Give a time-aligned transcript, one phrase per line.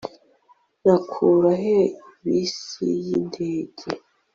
[0.85, 1.79] nakura he
[2.23, 3.87] bisi yindege